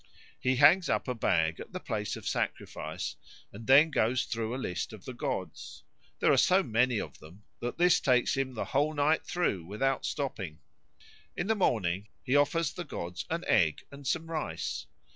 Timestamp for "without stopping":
9.63-10.57